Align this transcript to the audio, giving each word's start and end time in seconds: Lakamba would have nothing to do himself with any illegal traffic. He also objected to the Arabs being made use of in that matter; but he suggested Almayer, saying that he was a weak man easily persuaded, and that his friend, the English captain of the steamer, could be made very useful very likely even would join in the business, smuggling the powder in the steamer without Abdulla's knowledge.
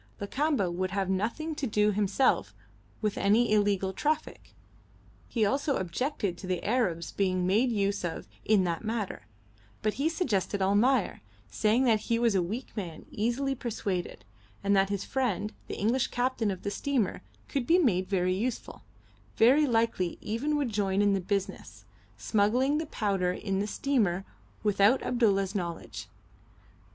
Lakamba 0.19 0.71
would 0.71 0.89
have 0.89 1.11
nothing 1.11 1.53
to 1.53 1.67
do 1.67 1.91
himself 1.91 2.55
with 3.03 3.19
any 3.19 3.53
illegal 3.53 3.93
traffic. 3.93 4.55
He 5.27 5.45
also 5.45 5.77
objected 5.77 6.39
to 6.39 6.47
the 6.47 6.63
Arabs 6.63 7.11
being 7.11 7.45
made 7.45 7.71
use 7.71 8.03
of 8.03 8.27
in 8.43 8.63
that 8.63 8.83
matter; 8.83 9.27
but 9.83 9.93
he 10.01 10.09
suggested 10.09 10.59
Almayer, 10.59 11.21
saying 11.51 11.83
that 11.83 11.99
he 11.99 12.17
was 12.17 12.33
a 12.33 12.41
weak 12.41 12.75
man 12.75 13.05
easily 13.11 13.53
persuaded, 13.53 14.25
and 14.63 14.75
that 14.75 14.89
his 14.89 15.03
friend, 15.05 15.53
the 15.67 15.77
English 15.77 16.07
captain 16.07 16.49
of 16.49 16.63
the 16.63 16.71
steamer, 16.71 17.21
could 17.47 17.67
be 17.67 17.77
made 17.77 18.09
very 18.09 18.33
useful 18.33 18.81
very 19.37 19.67
likely 19.67 20.17
even 20.19 20.55
would 20.57 20.71
join 20.73 21.03
in 21.03 21.13
the 21.13 21.21
business, 21.21 21.85
smuggling 22.17 22.79
the 22.79 22.87
powder 22.87 23.31
in 23.33 23.59
the 23.59 23.67
steamer 23.67 24.25
without 24.63 25.03
Abdulla's 25.03 25.53
knowledge. 25.53 26.07